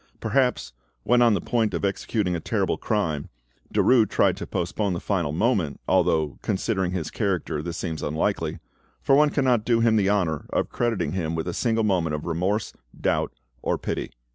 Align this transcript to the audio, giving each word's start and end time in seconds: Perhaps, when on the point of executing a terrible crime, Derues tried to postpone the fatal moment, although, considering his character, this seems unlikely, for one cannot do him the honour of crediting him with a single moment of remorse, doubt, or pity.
Perhaps, 0.19 0.73
when 1.03 1.21
on 1.21 1.35
the 1.35 1.39
point 1.41 1.75
of 1.75 1.85
executing 1.85 2.35
a 2.35 2.39
terrible 2.39 2.75
crime, 2.75 3.29
Derues 3.71 4.09
tried 4.09 4.35
to 4.37 4.47
postpone 4.47 4.93
the 4.93 4.99
fatal 4.99 5.31
moment, 5.31 5.79
although, 5.87 6.39
considering 6.41 6.89
his 6.89 7.11
character, 7.11 7.61
this 7.61 7.77
seems 7.77 8.01
unlikely, 8.01 8.57
for 9.03 9.13
one 9.13 9.29
cannot 9.29 9.63
do 9.63 9.79
him 9.79 9.97
the 9.97 10.09
honour 10.09 10.47
of 10.49 10.69
crediting 10.69 11.11
him 11.11 11.35
with 11.35 11.47
a 11.47 11.53
single 11.53 11.83
moment 11.83 12.15
of 12.15 12.25
remorse, 12.25 12.73
doubt, 12.99 13.31
or 13.61 13.77
pity. 13.77 14.09